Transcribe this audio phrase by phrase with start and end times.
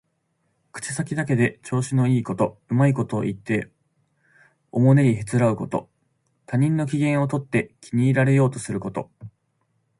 [0.71, 3.69] 口先だけで調子のいいこと、うまいことを言って
[4.71, 5.91] おもねりへつらうこと。
[6.47, 9.11] 他人の機嫌をとって気に入られようとすること。